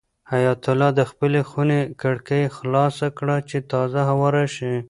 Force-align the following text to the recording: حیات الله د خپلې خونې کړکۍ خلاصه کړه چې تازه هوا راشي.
حیات 0.31 0.63
الله 0.71 0.91
د 0.99 1.01
خپلې 1.11 1.39
خونې 1.49 1.79
کړکۍ 2.01 2.43
خلاصه 2.57 3.07
کړه 3.17 3.35
چې 3.49 3.57
تازه 3.71 4.01
هوا 4.09 4.27
راشي. 4.37 4.73